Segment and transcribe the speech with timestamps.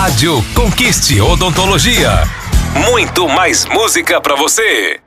[0.00, 2.22] Rádio Conquiste Odontologia.
[2.88, 5.00] Muito mais música para você.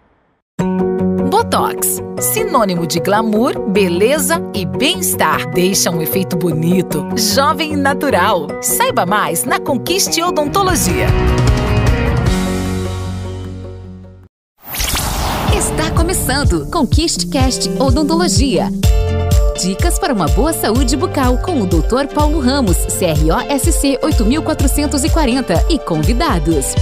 [1.30, 5.50] Botox, sinônimo de glamour, beleza e bem-estar.
[5.52, 8.48] Deixa um efeito bonito, jovem e natural.
[8.62, 11.08] Saiba mais na Conquiste Odontologia.
[15.58, 18.70] Está começando Conquiste Cast Odontologia.
[19.60, 22.08] Dicas para uma boa saúde bucal com o Dr.
[22.14, 26.74] Paulo Ramos, CROSC 8440 e convidados.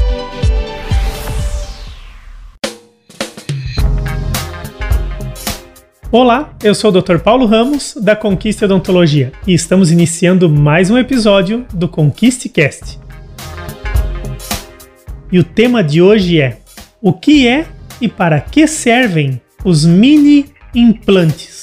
[6.12, 7.20] Olá, eu sou o Dr.
[7.20, 13.00] Paulo Ramos, da Conquista Odontologia, e estamos iniciando mais um episódio do Conquiste Cast.
[15.32, 16.60] E o tema de hoje é:
[17.02, 17.68] o que é
[18.00, 21.59] e para que servem os mini implantes?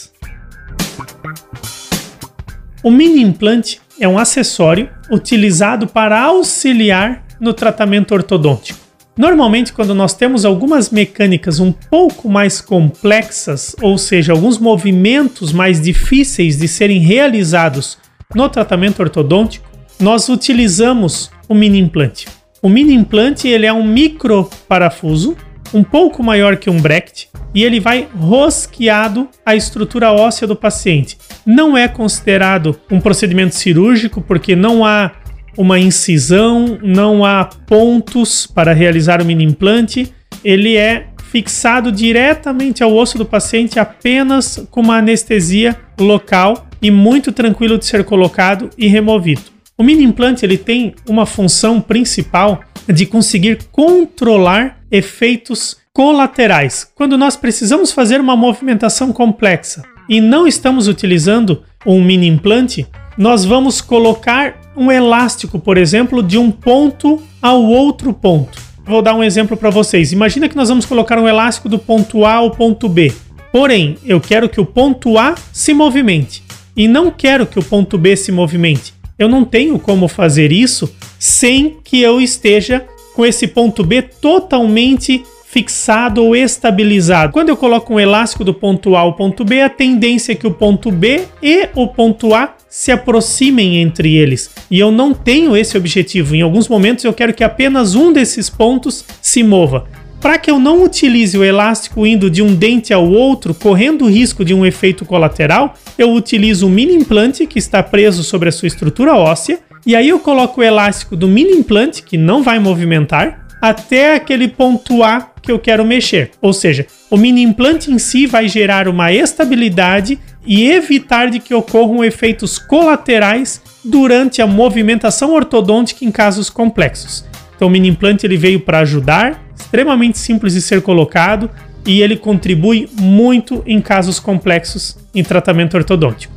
[2.86, 8.78] O mini implante é um acessório utilizado para auxiliar no tratamento ortodôntico.
[9.16, 15.80] Normalmente, quando nós temos algumas mecânicas um pouco mais complexas, ou seja, alguns movimentos mais
[15.80, 17.98] difíceis de serem realizados
[18.32, 22.28] no tratamento ortodôntico, nós utilizamos o mini implante.
[22.62, 25.36] O mini implante ele é um micro parafuso
[25.74, 31.18] um pouco maior que um bracket e ele vai rosqueado à estrutura óssea do paciente.
[31.46, 35.12] Não é considerado um procedimento cirúrgico porque não há
[35.56, 40.12] uma incisão, não há pontos para realizar o mini implante.
[40.44, 47.30] Ele é fixado diretamente ao osso do paciente apenas com uma anestesia local e muito
[47.30, 49.42] tranquilo de ser colocado e removido.
[49.78, 56.90] O mini implante ele tem uma função principal de conseguir controlar efeitos colaterais.
[56.92, 63.44] Quando nós precisamos fazer uma movimentação complexa e não estamos utilizando um mini implante, nós
[63.44, 68.60] vamos colocar um elástico, por exemplo, de um ponto ao outro ponto.
[68.84, 70.12] Vou dar um exemplo para vocês.
[70.12, 73.12] Imagina que nós vamos colocar um elástico do ponto A ao ponto B.
[73.50, 76.42] Porém, eu quero que o ponto A se movimente
[76.76, 78.94] e não quero que o ponto B se movimente.
[79.18, 82.84] Eu não tenho como fazer isso sem que eu esteja
[83.14, 85.24] com esse ponto B totalmente
[85.56, 87.32] fixado ou estabilizado.
[87.32, 90.46] Quando eu coloco um elástico do ponto A ao ponto B, a tendência é que
[90.46, 94.50] o ponto B e o ponto A se aproximem entre eles.
[94.70, 96.36] E eu não tenho esse objetivo.
[96.36, 99.86] Em alguns momentos eu quero que apenas um desses pontos se mova.
[100.20, 104.10] Para que eu não utilize o elástico indo de um dente ao outro, correndo o
[104.10, 108.52] risco de um efeito colateral, eu utilizo um mini implante que está preso sobre a
[108.52, 112.58] sua estrutura óssea e aí eu coloco o elástico do mini implante, que não vai
[112.58, 116.30] movimentar, até aquele ponto A que eu quero mexer.
[116.40, 121.54] Ou seja, o mini implante em si vai gerar uma estabilidade e evitar de que
[121.54, 127.24] ocorram efeitos colaterais durante a movimentação ortodôntica em casos complexos.
[127.56, 131.50] Então o mini implante ele veio para ajudar, extremamente simples de ser colocado
[131.86, 136.34] e ele contribui muito em casos complexos em tratamento ortodôntico.